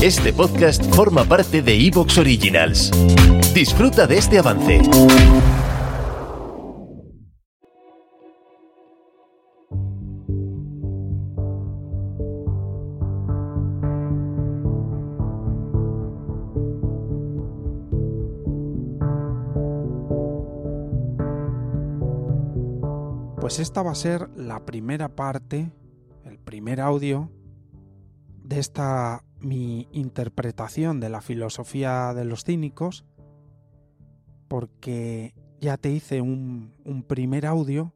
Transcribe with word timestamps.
Este 0.00 0.32
podcast 0.32 0.80
forma 0.94 1.24
parte 1.24 1.60
de 1.60 1.74
Evox 1.74 2.18
Originals. 2.18 2.92
Disfruta 3.52 4.06
de 4.06 4.18
este 4.18 4.38
avance. 4.38 4.80
Pues 23.40 23.58
esta 23.58 23.82
va 23.82 23.90
a 23.90 23.94
ser 23.96 24.30
la 24.36 24.64
primera 24.64 25.16
parte, 25.16 25.72
el 26.24 26.38
primer 26.38 26.80
audio 26.80 27.32
de 28.44 28.60
esta 28.60 29.24
mi 29.40 29.88
interpretación 29.92 31.00
de 31.00 31.08
la 31.08 31.20
filosofía 31.20 32.12
de 32.14 32.24
los 32.24 32.44
cínicos, 32.44 33.04
porque 34.48 35.34
ya 35.60 35.76
te 35.76 35.90
hice 35.90 36.20
un, 36.20 36.74
primer 37.06 37.46
audio, 37.46 37.92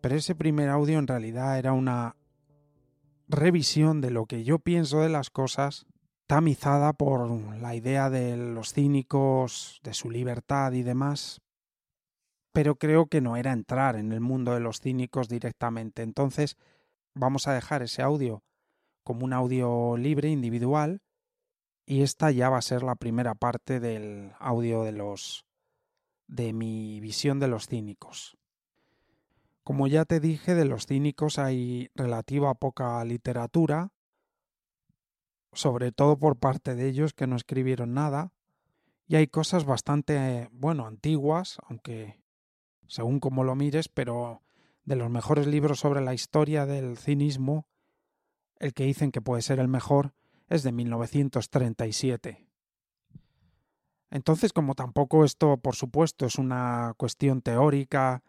pero 0.00 0.16
ese 0.16 0.34
primer 0.34 0.68
audio 0.68 0.98
en 0.98 1.06
realidad 1.06 1.58
era 1.58 1.72
una 1.72 2.16
revisión 3.28 4.00
de 4.00 4.10
lo 4.10 4.26
que 4.26 4.44
yo 4.44 4.58
pienso 4.58 5.00
de 5.00 5.08
las 5.08 5.30
cosas, 5.30 5.86
tamizada 6.26 6.92
por 6.92 7.28
la 7.60 7.74
idea 7.74 8.08
de 8.10 8.36
los 8.36 8.72
cínicos, 8.72 9.80
de 9.82 9.94
su 9.94 10.10
libertad 10.10 10.72
y 10.72 10.82
demás, 10.82 11.40
pero 12.52 12.76
creo 12.76 13.06
que 13.06 13.20
no 13.20 13.36
era 13.36 13.52
entrar 13.52 13.96
en 13.96 14.12
el 14.12 14.20
mundo 14.20 14.54
de 14.54 14.60
los 14.60 14.80
cínicos 14.80 15.28
directamente. 15.28 16.02
Entonces, 16.02 16.56
vamos 17.14 17.46
a 17.46 17.52
dejar 17.52 17.82
ese 17.82 18.02
audio 18.02 18.42
como 19.10 19.24
un 19.24 19.32
audio 19.32 19.96
libre 19.96 20.28
individual 20.28 21.02
y 21.84 22.02
esta 22.02 22.30
ya 22.30 22.48
va 22.48 22.58
a 22.58 22.62
ser 22.62 22.84
la 22.84 22.94
primera 22.94 23.34
parte 23.34 23.80
del 23.80 24.30
audio 24.38 24.84
de 24.84 24.92
los 24.92 25.44
de 26.28 26.52
mi 26.52 27.00
visión 27.00 27.40
de 27.40 27.48
los 27.48 27.66
cínicos. 27.66 28.38
Como 29.64 29.88
ya 29.88 30.04
te 30.04 30.20
dije, 30.20 30.54
de 30.54 30.64
los 30.64 30.86
cínicos 30.86 31.40
hay 31.40 31.90
relativa 31.96 32.54
poca 32.54 33.04
literatura, 33.04 33.90
sobre 35.52 35.90
todo 35.90 36.16
por 36.16 36.36
parte 36.36 36.76
de 36.76 36.86
ellos 36.86 37.12
que 37.12 37.26
no 37.26 37.34
escribieron 37.34 37.94
nada, 37.94 38.32
y 39.08 39.16
hay 39.16 39.26
cosas 39.26 39.64
bastante, 39.64 40.48
bueno, 40.52 40.86
antiguas, 40.86 41.58
aunque 41.66 42.22
según 42.86 43.18
como 43.18 43.42
lo 43.42 43.56
mires, 43.56 43.88
pero 43.88 44.40
de 44.84 44.94
los 44.94 45.10
mejores 45.10 45.48
libros 45.48 45.80
sobre 45.80 46.00
la 46.00 46.14
historia 46.14 46.64
del 46.64 46.96
cinismo 46.96 47.66
el 48.60 48.74
que 48.74 48.84
dicen 48.84 49.10
que 49.10 49.22
puede 49.22 49.42
ser 49.42 49.58
el 49.58 49.68
mejor 49.68 50.12
es 50.48 50.62
de 50.62 50.70
1937. 50.70 52.46
Entonces, 54.10 54.52
como 54.52 54.74
tampoco 54.74 55.24
esto, 55.24 55.56
por 55.56 55.74
supuesto, 55.74 56.26
es 56.26 56.36
una 56.36 56.94
cuestión 56.96 57.42
teórica, 57.42 58.22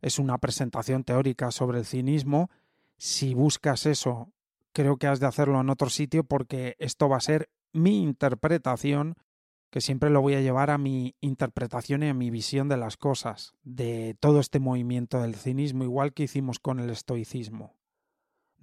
es 0.00 0.18
una 0.18 0.38
presentación 0.38 1.04
teórica 1.04 1.50
sobre 1.50 1.78
el 1.78 1.84
cinismo, 1.84 2.50
si 2.96 3.34
buscas 3.34 3.86
eso, 3.86 4.32
creo 4.72 4.96
que 4.96 5.08
has 5.08 5.20
de 5.20 5.26
hacerlo 5.26 5.60
en 5.60 5.70
otro 5.70 5.90
sitio 5.90 6.24
porque 6.24 6.76
esto 6.78 7.08
va 7.08 7.16
a 7.16 7.20
ser 7.20 7.50
mi 7.72 8.02
interpretación, 8.02 9.16
que 9.70 9.80
siempre 9.80 10.10
lo 10.10 10.22
voy 10.22 10.34
a 10.34 10.40
llevar 10.40 10.70
a 10.70 10.78
mi 10.78 11.16
interpretación 11.20 12.04
y 12.04 12.08
a 12.08 12.14
mi 12.14 12.30
visión 12.30 12.68
de 12.68 12.76
las 12.76 12.96
cosas, 12.96 13.54
de 13.64 14.16
todo 14.20 14.38
este 14.38 14.60
movimiento 14.60 15.20
del 15.20 15.34
cinismo, 15.34 15.82
igual 15.82 16.12
que 16.12 16.22
hicimos 16.22 16.60
con 16.60 16.78
el 16.78 16.90
estoicismo 16.90 17.74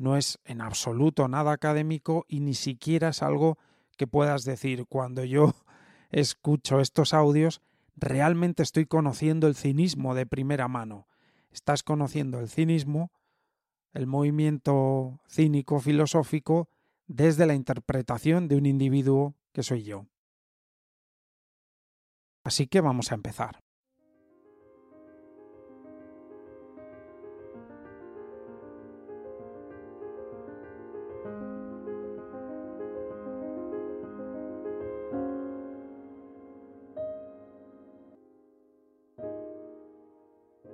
no 0.02 0.18
es 0.18 0.40
en 0.46 0.62
absoluto 0.62 1.28
nada 1.28 1.52
académico 1.52 2.26
y 2.28 2.40
ni 2.40 2.56
siquiera 2.56 3.10
es 3.10 3.22
algo 3.22 3.60
que 3.98 4.08
puedas 4.08 4.44
decir 4.44 4.88
cuando 4.88 5.24
yo 5.24 5.54
escucho 6.10 6.80
estos 6.80 7.14
audios, 7.14 7.62
realmente 7.96 8.64
estoy 8.64 8.88
conociendo 8.88 9.48
el 9.48 9.56
cinismo 9.56 10.16
de 10.16 10.26
primera 10.26 10.68
mano. 10.68 11.08
Estás 11.52 11.84
conociendo 11.84 12.40
el 12.40 12.50
cinismo, 12.50 13.12
el 13.94 14.08
movimiento 14.08 15.22
cínico 15.30 15.80
filosófico, 15.80 16.68
desde 17.06 17.46
la 17.46 17.54
interpretación 17.54 18.48
de 18.48 18.56
un 18.56 18.66
individuo 18.66 19.36
que 19.54 19.62
soy 19.62 19.84
yo. 19.84 20.08
Así 22.44 22.66
que 22.66 22.82
vamos 22.82 23.12
a 23.12 23.16
empezar. 23.16 23.62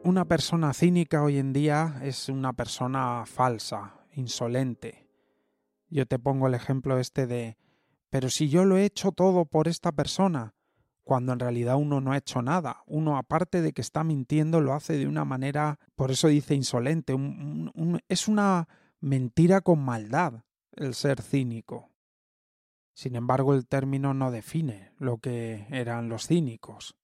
Una 0.07 0.23
persona 0.23 0.73
cínica 0.73 1.21
hoy 1.21 1.37
en 1.37 1.51
día 1.51 1.99
es 2.01 2.29
una 2.29 2.53
persona 2.53 3.25
falsa, 3.25 3.93
insolente. 4.13 5.05
Yo 5.89 6.05
te 6.05 6.17
pongo 6.17 6.47
el 6.47 6.53
ejemplo 6.53 6.97
este 6.97 7.27
de 7.27 7.57
pero 8.09 8.29
si 8.29 8.47
yo 8.47 8.63
lo 8.63 8.77
he 8.77 8.85
hecho 8.85 9.11
todo 9.11 9.43
por 9.43 9.67
esta 9.67 9.91
persona, 9.91 10.55
cuando 11.03 11.33
en 11.33 11.39
realidad 11.39 11.75
uno 11.75 11.99
no 11.99 12.13
ha 12.13 12.17
hecho 12.17 12.41
nada. 12.41 12.83
Uno, 12.85 13.17
aparte 13.17 13.61
de 13.61 13.73
que 13.73 13.81
está 13.81 14.05
mintiendo, 14.05 14.61
lo 14.61 14.71
hace 14.71 14.93
de 14.93 15.07
una 15.07 15.25
manera, 15.25 15.77
por 15.97 16.09
eso 16.09 16.29
dice 16.29 16.55
insolente, 16.55 17.13
es 18.07 18.29
una 18.29 18.69
mentira 19.01 19.59
con 19.59 19.79
maldad 19.83 20.45
el 20.77 20.93
ser 20.93 21.21
cínico. 21.21 21.91
Sin 22.93 23.17
embargo, 23.17 23.53
el 23.53 23.67
término 23.67 24.13
no 24.13 24.31
define 24.31 24.93
lo 24.99 25.17
que 25.17 25.67
eran 25.69 26.07
los 26.07 26.27
cínicos. 26.27 26.95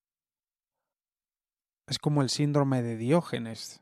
Es 1.88 2.00
como 2.00 2.22
el 2.22 2.30
síndrome 2.30 2.82
de 2.82 2.98
Diógenes. 2.98 3.82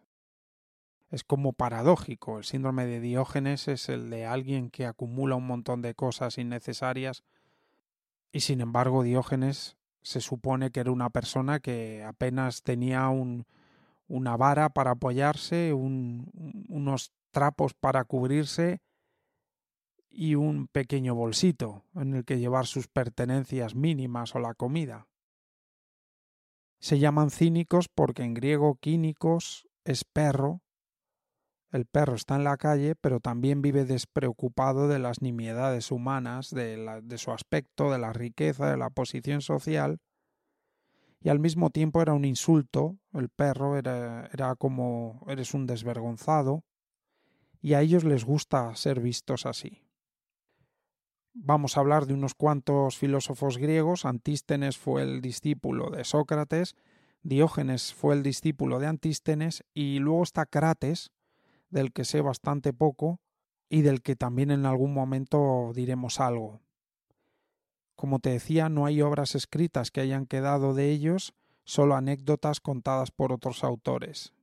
Es 1.10 1.24
como 1.24 1.54
paradójico. 1.54 2.38
El 2.38 2.44
síndrome 2.46 2.86
de 2.86 3.00
Diógenes 3.00 3.68
es 3.68 3.90
el 3.90 4.10
de 4.10 4.26
alguien 4.26 4.70
que 4.70 4.86
acumula 4.86 5.36
un 5.36 5.48
montón 5.48 5.82
de 5.82 5.94
cosas 5.94 6.38
innecesarias 6.38 7.24
y 8.32 8.42
sin 8.42 8.62
embargo 8.62 9.04
Diógenes 9.04 9.78
se 10.02 10.22
supone 10.22 10.72
que 10.72 10.80
era 10.80 10.92
una 10.92 11.10
persona 11.10 11.60
que 11.60 12.04
apenas 12.04 12.64
tenía 12.64 13.10
un, 13.10 13.46
una 14.08 14.36
vara 14.38 14.70
para 14.70 14.92
apoyarse, 14.92 15.74
unos 15.74 17.12
trapos 17.32 17.74
para 17.74 18.04
cubrirse 18.06 18.82
y 20.10 20.36
un 20.36 20.68
pequeño 20.68 21.14
bolsito 21.14 21.84
en 21.96 22.16
el 22.16 22.26
que 22.26 22.40
llevar 22.40 22.66
sus 22.66 22.88
pertenencias 22.88 23.76
mínimas 23.76 24.36
o 24.36 24.40
la 24.40 24.54
comida. 24.54 25.08
Se 26.82 26.98
llaman 26.98 27.30
cínicos 27.30 27.90
porque 27.90 28.24
en 28.24 28.34
griego 28.34 28.76
quínicos 28.82 29.68
es 29.86 30.04
perro. 30.04 30.64
El 31.72 31.86
perro 31.86 32.16
está 32.16 32.36
en 32.36 32.44
la 32.44 32.58
calle, 32.58 32.96
pero 32.96 33.20
también 33.20 33.62
vive 33.62 33.86
despreocupado 33.86 34.88
de 34.88 34.98
las 34.98 35.22
nimiedades 35.22 35.92
humanas, 35.92 36.50
de, 36.50 37.02
su 37.18 37.32
aspecto, 37.32 37.92
de 37.92 38.00
la 38.00 38.14
riqueza, 38.14 38.70
de 38.70 38.78
la 38.78 38.90
posición 38.90 39.42
social. 39.42 40.00
Y 41.22 41.30
al 41.30 41.40
mismo 41.40 41.70
tiempo 41.70 42.02
era 42.02 42.14
un 42.14 42.26
insulto, 42.26 42.98
el 43.14 43.30
perro 43.30 43.78
era 43.78 44.56
como 44.58 45.24
eres 45.28 45.54
un 45.54 45.68
desvergonzado, 45.68 46.66
y 47.62 47.76
a 47.76 47.82
ellos 47.82 48.04
les 48.04 48.26
gusta 48.26 48.76
ser 48.76 49.00
vistos 49.02 49.46
así. 49.46 49.84
Vamos 51.34 51.78
a 51.78 51.80
hablar 51.80 52.08
de 52.08 52.14
unos 52.14 52.36
cuantos 52.36 52.98
filósofos 52.98 53.58
griegos. 53.58 54.06
Antístenes 54.06 54.78
fue 54.78 55.04
el 55.04 55.22
discípulo 55.22 55.90
de 55.90 56.04
Sócrates, 56.04 56.76
Diógenes 57.24 57.94
fue 57.94 58.16
el 58.16 58.24
discípulo 58.24 58.80
de 58.80 58.88
Antístenes 58.88 59.64
y 59.74 60.00
luego 60.00 60.24
está 60.24 60.46
Crates, 60.46 61.12
del 61.70 61.94
que 61.94 62.04
sé 62.04 62.20
bastante 62.22 62.74
poco 62.74 63.22
y 63.70 63.82
del 63.82 64.02
que 64.02 64.16
también 64.16 64.52
en 64.52 64.66
algún 64.66 64.94
momento 64.94 65.72
diremos 65.74 66.20
algo. 66.20 66.62
Como 67.96 68.20
te 68.20 68.32
decía, 68.32 68.70
no 68.70 68.86
hay 68.86 69.02
obras 69.02 69.36
escritas 69.36 69.92
que 69.92 70.02
hayan 70.02 70.26
quedado 70.26 70.74
de 70.74 70.90
ellos, 70.90 71.34
solo 71.64 71.96
anécdotas 71.96 72.60
contadas 72.60 73.12
por 73.12 73.32
otros 73.32 73.64
autores. 73.64 74.34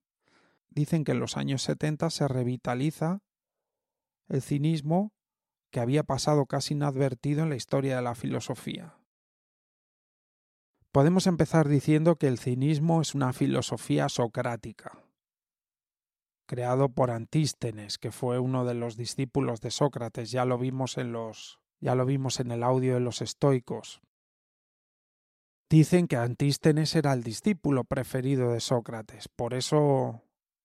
Dicen 0.70 1.04
que 1.04 1.12
en 1.12 1.20
los 1.20 1.36
años 1.36 1.62
70 1.62 2.08
se 2.10 2.28
revitaliza 2.28 3.20
el 4.28 4.40
cinismo 4.40 5.12
que 5.70 5.80
había 5.80 6.02
pasado 6.02 6.46
casi 6.46 6.74
inadvertido 6.74 7.42
en 7.42 7.50
la 7.50 7.56
historia 7.56 7.96
de 7.96 8.02
la 8.02 8.14
filosofía. 8.14 8.98
Podemos 10.92 11.26
empezar 11.26 11.68
diciendo 11.68 12.16
que 12.16 12.28
el 12.28 12.38
cinismo 12.38 13.02
es 13.02 13.14
una 13.14 13.32
filosofía 13.32 14.08
socrática, 14.08 15.04
creado 16.46 16.88
por 16.88 17.10
Antístenes, 17.10 17.98
que 17.98 18.10
fue 18.10 18.38
uno 18.38 18.64
de 18.64 18.74
los 18.74 18.96
discípulos 18.96 19.60
de 19.60 19.70
Sócrates, 19.70 20.30
ya 20.30 20.44
lo 20.44 20.58
vimos 20.58 20.96
en 20.96 21.12
los 21.12 21.60
ya 21.80 21.94
lo 21.94 22.04
vimos 22.04 22.40
en 22.40 22.50
el 22.50 22.64
audio 22.64 22.94
de 22.94 23.00
los 23.00 23.22
estoicos. 23.22 24.00
Dicen 25.70 26.08
que 26.08 26.16
Antístenes 26.16 26.96
era 26.96 27.12
el 27.12 27.22
discípulo 27.22 27.84
preferido 27.84 28.52
de 28.52 28.58
Sócrates, 28.58 29.28
por 29.28 29.54
eso 29.54 30.22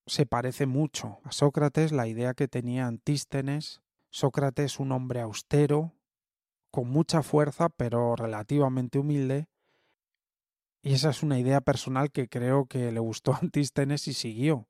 se 0.07 0.25
parece 0.25 0.65
mucho 0.65 1.19
a 1.23 1.31
Sócrates 1.31 1.91
la 1.91 2.07
idea 2.07 2.33
que 2.33 2.47
tenía 2.47 2.87
Antístenes 2.87 3.82
Sócrates 4.13 4.79
un 4.79 4.91
hombre 4.91 5.21
austero, 5.21 5.91
con 6.69 6.87
mucha 6.87 7.23
fuerza, 7.23 7.69
pero 7.69 8.15
relativamente 8.15 8.99
humilde. 8.99 9.47
Y 10.83 10.93
esa 10.93 11.09
es 11.09 11.23
una 11.23 11.39
idea 11.39 11.61
personal 11.61 12.11
que 12.11 12.29
creo 12.29 12.67
que 12.67 12.91
le 12.91 12.99
gustó 12.99 13.33
a 13.33 13.39
Antístenes 13.41 14.07
y 14.07 14.13
siguió. 14.13 14.67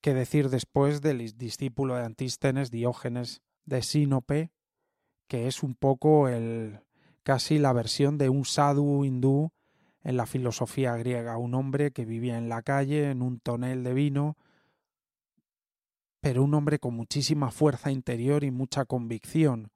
¿Qué 0.00 0.14
decir 0.14 0.50
después 0.50 1.00
del 1.00 1.38
discípulo 1.38 1.94
de 1.94 2.06
Antístenes, 2.06 2.72
Diógenes 2.72 3.40
de 3.66 3.82
Sinope, 3.82 4.50
que 5.28 5.46
es 5.46 5.62
un 5.62 5.76
poco 5.76 6.26
el 6.28 6.80
casi 7.22 7.60
la 7.60 7.72
versión 7.72 8.18
de 8.18 8.30
un 8.30 8.44
sadhu 8.44 9.04
hindú 9.04 9.52
en 10.02 10.16
la 10.16 10.26
filosofía 10.26 10.96
griega, 10.96 11.36
un 11.36 11.54
hombre 11.54 11.92
que 11.92 12.04
vivía 12.04 12.36
en 12.36 12.48
la 12.48 12.62
calle, 12.62 13.12
en 13.12 13.22
un 13.22 13.38
tonel 13.38 13.84
de 13.84 13.94
vino, 13.94 14.36
pero 16.26 16.42
un 16.42 16.54
hombre 16.54 16.80
con 16.80 16.92
muchísima 16.92 17.52
fuerza 17.52 17.92
interior 17.92 18.42
y 18.42 18.50
mucha 18.50 18.84
convicción. 18.84 19.70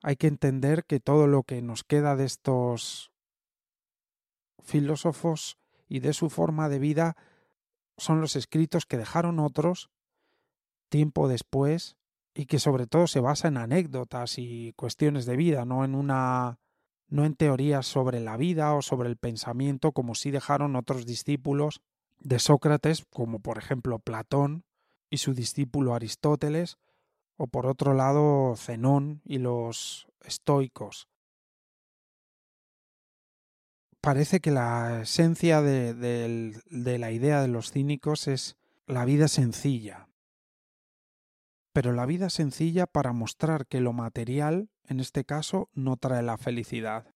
Hay 0.00 0.14
que 0.14 0.28
entender 0.28 0.84
que 0.84 1.00
todo 1.00 1.26
lo 1.26 1.42
que 1.42 1.60
nos 1.60 1.82
queda 1.82 2.14
de 2.14 2.24
estos 2.24 3.10
filósofos 4.62 5.58
y 5.88 5.98
de 5.98 6.12
su 6.12 6.30
forma 6.30 6.68
de 6.68 6.78
vida 6.78 7.16
son 7.96 8.20
los 8.20 8.36
escritos 8.36 8.86
que 8.86 8.96
dejaron 8.96 9.40
otros 9.40 9.90
tiempo 10.88 11.26
después 11.26 11.96
y 12.32 12.46
que 12.46 12.60
sobre 12.60 12.86
todo 12.86 13.08
se 13.08 13.18
basa 13.18 13.48
en 13.48 13.56
anécdotas 13.56 14.38
y 14.38 14.72
cuestiones 14.74 15.26
de 15.26 15.34
vida, 15.34 15.64
no 15.64 15.84
en 15.84 15.96
una 15.96 16.60
no 17.08 17.24
en 17.24 17.34
teorías 17.34 17.88
sobre 17.88 18.20
la 18.20 18.36
vida 18.36 18.72
o 18.72 18.82
sobre 18.82 19.08
el 19.08 19.16
pensamiento 19.16 19.90
como 19.90 20.14
sí 20.14 20.30
dejaron 20.30 20.76
otros 20.76 21.06
discípulos 21.06 21.80
de 22.20 22.38
Sócrates, 22.38 23.04
como 23.10 23.40
por 23.40 23.58
ejemplo 23.58 23.98
Platón 23.98 24.67
y 25.10 25.18
su 25.18 25.34
discípulo 25.34 25.94
Aristóteles, 25.94 26.78
o 27.36 27.46
por 27.46 27.66
otro 27.66 27.94
lado 27.94 28.54
Zenón 28.56 29.22
y 29.24 29.38
los 29.38 30.08
estoicos. 30.20 31.08
Parece 34.00 34.40
que 34.40 34.50
la 34.50 35.02
esencia 35.02 35.60
de, 35.60 35.94
de 35.94 36.98
la 36.98 37.10
idea 37.10 37.42
de 37.42 37.48
los 37.48 37.72
cínicos 37.72 38.28
es 38.28 38.56
la 38.86 39.04
vida 39.04 39.28
sencilla, 39.28 40.08
pero 41.72 41.92
la 41.92 42.06
vida 42.06 42.30
sencilla 42.30 42.86
para 42.86 43.12
mostrar 43.12 43.66
que 43.66 43.80
lo 43.80 43.92
material 43.92 44.70
en 44.88 45.00
este 45.00 45.24
caso, 45.24 45.68
no 45.74 45.96
trae 45.96 46.22
la 46.22 46.38
felicidad. 46.38 47.06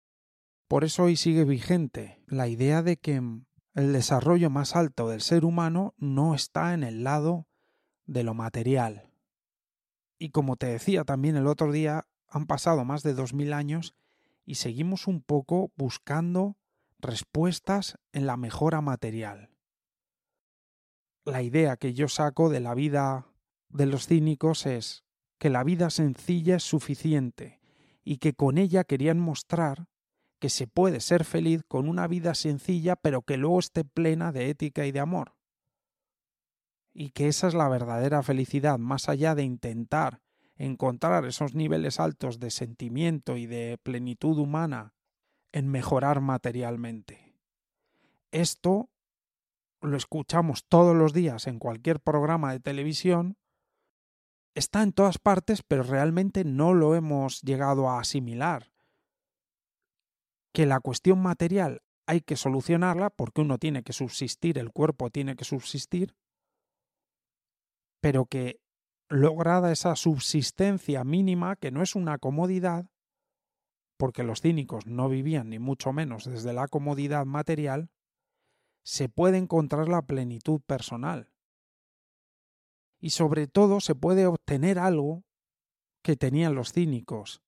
Por 0.68 0.84
eso 0.84 1.04
hoy 1.04 1.16
sigue 1.16 1.44
vigente 1.44 2.22
la 2.26 2.46
idea 2.46 2.82
de 2.82 2.98
que 2.98 3.16
el 3.74 3.92
desarrollo 3.92 4.50
más 4.50 4.76
alto 4.76 5.08
del 5.08 5.22
ser 5.22 5.44
humano 5.44 5.94
no 5.96 6.34
está 6.34 6.74
en 6.74 6.84
el 6.84 7.02
lado 7.02 7.46
de 8.06 8.22
lo 8.24 8.34
material. 8.34 9.10
Y 10.18 10.30
como 10.30 10.56
te 10.56 10.66
decía 10.66 11.04
también 11.04 11.36
el 11.36 11.46
otro 11.46 11.72
día, 11.72 12.06
han 12.28 12.46
pasado 12.46 12.84
más 12.84 13.02
de 13.02 13.14
dos 13.14 13.34
mil 13.34 13.52
años 13.52 13.94
y 14.44 14.56
seguimos 14.56 15.06
un 15.06 15.22
poco 15.22 15.72
buscando 15.76 16.56
respuestas 16.98 17.98
en 18.12 18.26
la 18.26 18.36
mejora 18.36 18.80
material. 18.80 19.50
La 21.24 21.42
idea 21.42 21.76
que 21.76 21.94
yo 21.94 22.08
saco 22.08 22.48
de 22.48 22.60
la 22.60 22.74
vida 22.74 23.26
de 23.68 23.86
los 23.86 24.06
cínicos 24.06 24.66
es 24.66 25.04
que 25.38 25.50
la 25.50 25.64
vida 25.64 25.90
sencilla 25.90 26.56
es 26.56 26.62
suficiente 26.62 27.60
y 28.04 28.18
que 28.18 28.34
con 28.34 28.58
ella 28.58 28.84
querían 28.84 29.18
mostrar 29.18 29.88
que 30.38 30.48
se 30.48 30.66
puede 30.66 31.00
ser 31.00 31.24
feliz 31.24 31.62
con 31.68 31.88
una 31.88 32.08
vida 32.08 32.34
sencilla 32.34 32.96
pero 32.96 33.22
que 33.22 33.36
luego 33.36 33.60
esté 33.60 33.84
plena 33.84 34.32
de 34.32 34.50
ética 34.50 34.86
y 34.86 34.92
de 34.92 35.00
amor. 35.00 35.34
Y 36.92 37.10
que 37.10 37.28
esa 37.28 37.48
es 37.48 37.54
la 37.54 37.68
verdadera 37.68 38.22
felicidad, 38.22 38.78
más 38.78 39.08
allá 39.08 39.34
de 39.34 39.44
intentar 39.44 40.20
encontrar 40.56 41.24
esos 41.24 41.54
niveles 41.54 41.98
altos 41.98 42.38
de 42.38 42.50
sentimiento 42.50 43.36
y 43.36 43.46
de 43.46 43.78
plenitud 43.82 44.38
humana 44.38 44.94
en 45.52 45.68
mejorar 45.68 46.20
materialmente. 46.20 47.34
Esto 48.30 48.90
lo 49.80 49.96
escuchamos 49.96 50.64
todos 50.68 50.94
los 50.94 51.12
días 51.12 51.46
en 51.46 51.58
cualquier 51.58 52.00
programa 52.00 52.52
de 52.52 52.60
televisión 52.60 53.36
está 54.54 54.82
en 54.82 54.92
todas 54.92 55.18
partes, 55.18 55.62
pero 55.62 55.82
realmente 55.82 56.44
no 56.44 56.74
lo 56.74 56.94
hemos 56.94 57.40
llegado 57.42 57.88
a 57.88 58.00
asimilar. 58.00 58.72
Que 60.52 60.66
la 60.66 60.80
cuestión 60.80 61.20
material 61.20 61.82
hay 62.06 62.20
que 62.20 62.36
solucionarla 62.36 63.10
porque 63.10 63.40
uno 63.40 63.58
tiene 63.58 63.82
que 63.82 63.92
subsistir, 63.92 64.58
el 64.58 64.70
cuerpo 64.70 65.10
tiene 65.10 65.36
que 65.36 65.44
subsistir, 65.44 66.14
pero 68.02 68.26
que 68.26 68.60
lograda 69.08 69.70
esa 69.70 69.94
subsistencia 69.94 71.04
mínima, 71.04 71.54
que 71.54 71.70
no 71.70 71.82
es 71.82 71.94
una 71.94 72.18
comodidad, 72.18 72.86
porque 73.96 74.24
los 74.24 74.40
cínicos 74.40 74.86
no 74.86 75.08
vivían 75.08 75.50
ni 75.50 75.60
mucho 75.60 75.92
menos 75.92 76.24
desde 76.24 76.52
la 76.52 76.66
comodidad 76.66 77.24
material, 77.24 77.90
se 78.84 79.08
puede 79.08 79.38
encontrar 79.38 79.88
la 79.88 80.02
plenitud 80.02 80.60
personal 80.66 81.30
y 82.98 83.10
sobre 83.10 83.46
todo 83.46 83.78
se 83.78 83.94
puede 83.94 84.26
obtener 84.26 84.80
algo 84.80 85.22
que 86.02 86.16
tenían 86.16 86.56
los 86.56 86.72
cínicos, 86.72 87.40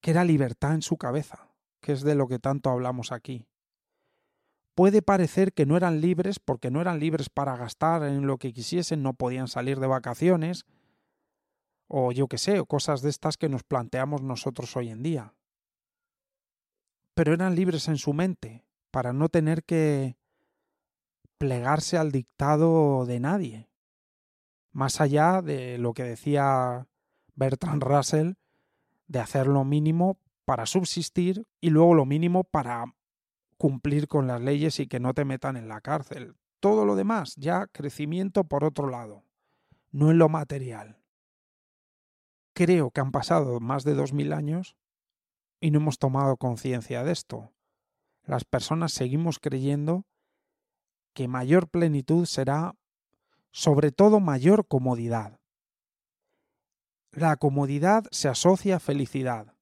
que 0.00 0.12
era 0.12 0.22
libertad 0.22 0.74
en 0.74 0.82
su 0.82 0.96
cabeza, 0.96 1.52
que 1.80 1.92
es 1.92 2.02
de 2.02 2.14
lo 2.14 2.28
que 2.28 2.38
tanto 2.38 2.70
hablamos 2.70 3.10
aquí. 3.10 3.48
Puede 4.74 5.02
parecer 5.02 5.52
que 5.52 5.66
no 5.66 5.76
eran 5.76 6.00
libres 6.00 6.38
porque 6.38 6.70
no 6.70 6.80
eran 6.80 6.98
libres 6.98 7.28
para 7.28 7.56
gastar 7.56 8.02
en 8.04 8.26
lo 8.26 8.38
que 8.38 8.52
quisiesen, 8.52 9.02
no 9.02 9.14
podían 9.14 9.48
salir 9.48 9.78
de 9.78 9.86
vacaciones, 9.86 10.66
o 11.86 12.10
yo 12.12 12.26
qué 12.26 12.38
sé, 12.38 12.58
o 12.58 12.66
cosas 12.66 13.02
de 13.02 13.10
estas 13.10 13.36
que 13.36 13.48
nos 13.48 13.62
planteamos 13.62 14.22
nosotros 14.22 14.76
hoy 14.76 14.88
en 14.88 15.02
día. 15.02 15.34
Pero 17.14 17.32
eran 17.32 17.54
libres 17.54 17.86
en 17.88 17.98
su 17.98 18.12
mente, 18.12 18.64
para 18.90 19.12
no 19.12 19.28
tener 19.28 19.62
que 19.62 20.16
plegarse 21.38 21.96
al 21.96 22.10
dictado 22.10 23.06
de 23.06 23.20
nadie 23.20 23.68
más 24.74 25.00
allá 25.00 25.40
de 25.40 25.78
lo 25.78 25.94
que 25.94 26.02
decía 26.02 26.86
Bertrand 27.36 27.82
Russell, 27.82 28.32
de 29.06 29.20
hacer 29.20 29.46
lo 29.46 29.64
mínimo 29.64 30.18
para 30.44 30.66
subsistir 30.66 31.46
y 31.60 31.70
luego 31.70 31.94
lo 31.94 32.04
mínimo 32.04 32.44
para 32.44 32.92
cumplir 33.64 34.08
con 34.08 34.26
las 34.26 34.42
leyes 34.42 34.78
y 34.78 34.86
que 34.86 35.00
no 35.00 35.14
te 35.14 35.24
metan 35.24 35.56
en 35.56 35.68
la 35.68 35.80
cárcel. 35.80 36.36
Todo 36.60 36.84
lo 36.84 36.96
demás, 36.96 37.34
ya 37.36 37.66
crecimiento 37.66 38.44
por 38.44 38.62
otro 38.62 38.90
lado, 38.90 39.24
no 39.90 40.10
en 40.10 40.18
lo 40.18 40.28
material. 40.28 41.00
Creo 42.52 42.90
que 42.90 43.00
han 43.00 43.10
pasado 43.10 43.60
más 43.60 43.82
de 43.82 43.94
dos 43.94 44.12
mil 44.12 44.34
años 44.34 44.76
y 45.60 45.70
no 45.70 45.78
hemos 45.78 45.98
tomado 45.98 46.36
conciencia 46.36 47.04
de 47.04 47.12
esto. 47.12 47.54
Las 48.26 48.44
personas 48.44 48.92
seguimos 48.92 49.38
creyendo 49.38 50.04
que 51.14 51.26
mayor 51.26 51.70
plenitud 51.70 52.26
será 52.26 52.76
sobre 53.50 53.92
todo 53.92 54.20
mayor 54.20 54.68
comodidad. 54.68 55.40
La 57.12 57.34
comodidad 57.36 58.04
se 58.10 58.28
asocia 58.28 58.76
a 58.76 58.80
felicidad. 58.80 59.54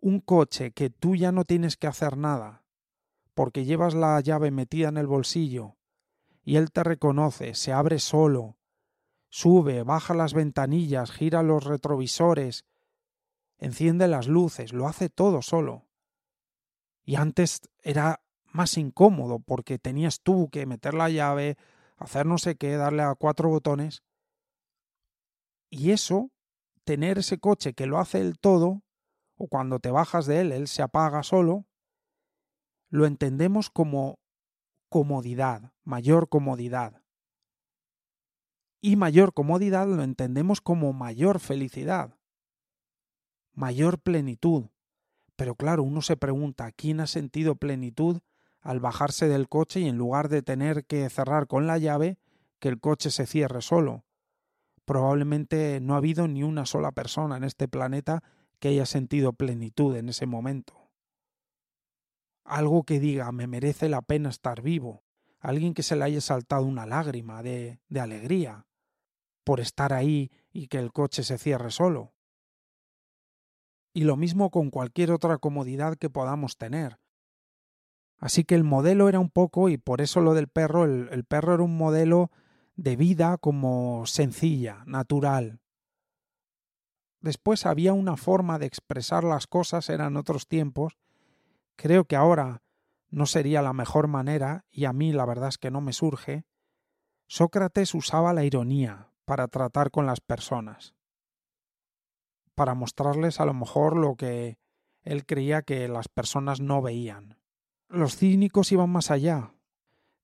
Un 0.00 0.18
coche 0.18 0.72
que 0.72 0.90
tú 0.90 1.14
ya 1.14 1.30
no 1.30 1.44
tienes 1.44 1.76
que 1.76 1.86
hacer 1.86 2.16
nada, 2.16 2.61
porque 3.34 3.64
llevas 3.64 3.94
la 3.94 4.20
llave 4.20 4.50
metida 4.50 4.88
en 4.88 4.96
el 4.96 5.06
bolsillo, 5.06 5.76
y 6.44 6.56
él 6.56 6.70
te 6.72 6.82
reconoce, 6.82 7.54
se 7.54 7.72
abre 7.72 7.98
solo, 7.98 8.56
sube, 9.28 9.82
baja 9.82 10.14
las 10.14 10.34
ventanillas, 10.34 11.10
gira 11.10 11.42
los 11.42 11.64
retrovisores, 11.64 12.64
enciende 13.58 14.08
las 14.08 14.26
luces, 14.26 14.72
lo 14.72 14.88
hace 14.88 15.08
todo 15.08 15.40
solo. 15.40 15.86
Y 17.04 17.16
antes 17.16 17.60
era 17.82 18.22
más 18.44 18.76
incómodo 18.76 19.38
porque 19.40 19.78
tenías 19.78 20.20
tú 20.20 20.50
que 20.50 20.66
meter 20.66 20.94
la 20.94 21.08
llave, 21.08 21.56
hacer 21.96 22.26
no 22.26 22.38
sé 22.38 22.56
qué, 22.56 22.76
darle 22.76 23.02
a 23.02 23.14
cuatro 23.14 23.48
botones. 23.48 24.02
Y 25.70 25.92
eso, 25.92 26.30
tener 26.84 27.18
ese 27.18 27.38
coche 27.38 27.72
que 27.72 27.86
lo 27.86 27.98
hace 27.98 28.20
el 28.20 28.38
todo, 28.38 28.82
o 29.36 29.48
cuando 29.48 29.78
te 29.78 29.90
bajas 29.90 30.26
de 30.26 30.40
él, 30.40 30.52
él 30.52 30.68
se 30.68 30.82
apaga 30.82 31.22
solo, 31.22 31.64
lo 32.92 33.06
entendemos 33.06 33.70
como 33.70 34.20
comodidad, 34.90 35.72
mayor 35.82 36.28
comodidad. 36.28 37.02
Y 38.82 38.96
mayor 38.96 39.32
comodidad 39.32 39.88
lo 39.88 40.02
entendemos 40.02 40.60
como 40.60 40.92
mayor 40.92 41.40
felicidad, 41.40 42.18
mayor 43.54 43.98
plenitud. 43.98 44.66
Pero 45.36 45.54
claro, 45.54 45.82
uno 45.82 46.02
se 46.02 46.18
pregunta, 46.18 46.70
¿quién 46.70 47.00
ha 47.00 47.06
sentido 47.06 47.56
plenitud 47.56 48.20
al 48.60 48.78
bajarse 48.78 49.26
del 49.26 49.48
coche 49.48 49.80
y 49.80 49.88
en 49.88 49.96
lugar 49.96 50.28
de 50.28 50.42
tener 50.42 50.84
que 50.84 51.08
cerrar 51.08 51.46
con 51.46 51.66
la 51.66 51.78
llave, 51.78 52.18
que 52.58 52.68
el 52.68 52.78
coche 52.78 53.10
se 53.10 53.26
cierre 53.26 53.62
solo. 53.62 54.04
Probablemente 54.84 55.80
no 55.80 55.94
ha 55.94 55.96
habido 55.96 56.28
ni 56.28 56.42
una 56.42 56.66
sola 56.66 56.92
persona 56.92 57.38
en 57.38 57.44
este 57.44 57.68
planeta 57.68 58.22
que 58.58 58.68
haya 58.68 58.84
sentido 58.84 59.32
plenitud 59.32 59.96
en 59.96 60.10
ese 60.10 60.26
momento. 60.26 60.81
Algo 62.44 62.84
que 62.84 63.00
diga 63.00 63.30
me 63.32 63.46
merece 63.46 63.88
la 63.88 64.02
pena 64.02 64.28
estar 64.28 64.62
vivo, 64.62 65.04
alguien 65.38 65.74
que 65.74 65.82
se 65.82 65.96
le 65.96 66.04
haya 66.04 66.20
saltado 66.20 66.64
una 66.64 66.86
lágrima 66.86 67.42
de, 67.42 67.80
de 67.88 68.00
alegría 68.00 68.66
por 69.44 69.60
estar 69.60 69.92
ahí 69.92 70.30
y 70.52 70.68
que 70.68 70.78
el 70.78 70.92
coche 70.92 71.22
se 71.22 71.38
cierre 71.38 71.70
solo. 71.70 72.14
Y 73.94 74.04
lo 74.04 74.16
mismo 74.16 74.50
con 74.50 74.70
cualquier 74.70 75.10
otra 75.10 75.38
comodidad 75.38 75.96
que 75.96 76.10
podamos 76.10 76.56
tener. 76.56 76.98
Así 78.18 78.44
que 78.44 78.54
el 78.54 78.64
modelo 78.64 79.08
era 79.08 79.18
un 79.18 79.30
poco, 79.30 79.68
y 79.68 79.78
por 79.78 80.00
eso 80.00 80.20
lo 80.20 80.32
del 80.32 80.48
perro, 80.48 80.84
el, 80.84 81.08
el 81.10 81.24
perro 81.24 81.54
era 81.54 81.62
un 81.64 81.76
modelo 81.76 82.30
de 82.76 82.96
vida 82.96 83.36
como 83.36 84.06
sencilla, 84.06 84.84
natural. 84.86 85.60
Después 87.20 87.66
había 87.66 87.92
una 87.92 88.16
forma 88.16 88.58
de 88.58 88.66
expresar 88.66 89.24
las 89.24 89.46
cosas, 89.46 89.88
eran 89.90 90.16
otros 90.16 90.46
tiempos. 90.46 90.98
Creo 91.82 92.04
que 92.04 92.14
ahora 92.14 92.62
no 93.10 93.26
sería 93.26 93.60
la 93.60 93.72
mejor 93.72 94.06
manera, 94.06 94.64
y 94.70 94.84
a 94.84 94.92
mí 94.92 95.12
la 95.12 95.26
verdad 95.26 95.48
es 95.48 95.58
que 95.58 95.72
no 95.72 95.80
me 95.80 95.92
surge. 95.92 96.44
Sócrates 97.26 97.92
usaba 97.96 98.32
la 98.32 98.44
ironía 98.44 99.10
para 99.24 99.48
tratar 99.48 99.90
con 99.90 100.06
las 100.06 100.20
personas, 100.20 100.94
para 102.54 102.74
mostrarles 102.74 103.40
a 103.40 103.46
lo 103.46 103.52
mejor 103.52 103.96
lo 103.96 104.14
que 104.14 104.60
él 105.02 105.26
creía 105.26 105.62
que 105.62 105.88
las 105.88 106.06
personas 106.06 106.60
no 106.60 106.82
veían. 106.82 107.40
Los 107.88 108.16
cínicos 108.16 108.70
iban 108.70 108.90
más 108.90 109.10
allá, 109.10 109.52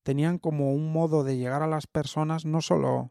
tenían 0.05 0.39
como 0.39 0.73
un 0.73 0.93
modo 0.93 1.25
de 1.25 1.39
llegar 1.39 1.65
a 1.65 1.67
las 1.67 1.89
personas 1.89 2.45
no 2.45 2.63
solo 2.63 3.11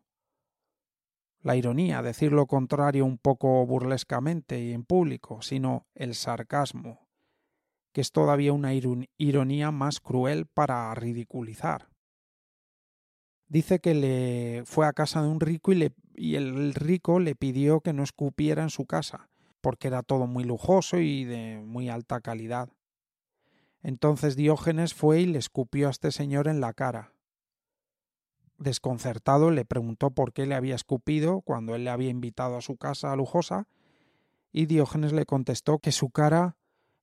la 1.42 1.58
ironía, 1.58 2.01
decir 2.01 2.32
lo 2.32 2.46
contrario 2.46 3.04
un 3.04 3.18
poco 3.18 3.66
burlescamente 3.66 4.62
y 4.62 4.72
en 4.72 4.86
público, 4.86 5.42
sino 5.42 5.86
el 5.96 6.16
sarcasmo, 6.16 7.07
que 7.98 8.01
es 8.01 8.12
todavía 8.12 8.54
una 8.54 8.75
ironía 8.75 9.72
más 9.72 10.00
cruel 10.00 10.46
para 10.46 10.94
ridiculizar. 10.94 11.89
Dice 13.48 13.80
que 13.80 13.96
le 13.96 14.62
fue 14.68 14.86
a 14.86 14.94
casa 14.94 15.24
de 15.24 15.30
un 15.30 15.39
rico 15.39 15.72
y, 15.72 15.77
le, 15.77 15.94
y 16.13 16.36
el 16.36 16.75
rico 16.75 17.20
le 17.20 17.34
pidió 17.34 17.80
que 17.82 17.94
no 17.94 18.04
escupiera 18.04 18.62
en 18.62 18.70
su 18.70 18.86
casa, 18.86 19.32
porque 19.62 19.88
era 19.88 20.04
todo 20.04 20.27
muy 20.27 20.44
lujoso 20.44 21.00
y 21.00 21.24
de 21.24 21.60
muy 21.66 21.89
alta 21.89 22.22
calidad. 22.22 22.70
Entonces 23.82 24.36
Diógenes 24.36 24.94
fue 24.94 25.22
y 25.22 25.25
le 25.25 25.39
escupió 25.39 25.88
a 25.88 25.89
este 25.89 26.12
señor 26.12 26.48
en 26.48 26.62
la 26.62 26.74
cara. 26.74 27.13
Desconcertado 28.60 29.50
le 29.50 29.66
preguntó 29.66 30.12
por 30.12 30.34
qué 30.34 30.46
le 30.46 30.54
había 30.54 30.75
escupido 30.75 31.42
cuando 31.42 31.74
él 31.74 31.86
le 31.86 31.89
había 31.89 32.12
invitado 32.12 32.58
a 32.58 32.62
su 32.62 32.77
casa 32.77 33.16
lujosa, 33.16 33.68
y 34.51 34.68
Diógenes 34.68 35.13
le 35.13 35.25
contestó 35.25 35.80
que 35.80 35.92
su 35.92 36.12
cara 36.12 36.58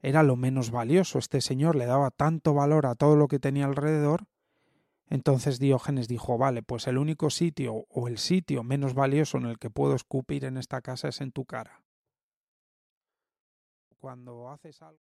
era 0.05 0.23
lo 0.23 0.37
menos 0.37 0.71
valioso. 0.71 1.19
Este 1.19 1.41
señor 1.41 1.77
le 1.77 1.87
daba 1.87 2.11
tanto 2.11 2.53
valor 2.53 2.85
a 2.85 2.95
todo 2.95 3.17
lo 3.17 3.27
que 3.27 3.39
tenía 3.39 3.65
alrededor. 3.65 4.27
Entonces 5.09 5.59
Diógenes 5.59 6.09
dijo 6.09 6.37
Vale, 6.37 6.63
pues 6.63 6.87
el 6.87 6.99
único 6.99 7.31
sitio 7.31 7.87
o 7.89 8.07
el 8.07 8.19
sitio 8.19 8.63
menos 8.63 8.93
valioso 8.93 9.39
en 9.39 9.47
el 9.47 9.59
que 9.59 9.71
puedo 9.71 9.95
escupir 9.95 10.45
en 10.45 10.59
esta 10.59 10.83
casa 10.83 11.09
es 11.09 11.23
en 11.23 11.33
tu 11.33 11.47
cara. 11.47 11.83
Cuando 13.99 14.51
haces 14.51 14.83
algo. 14.83 15.13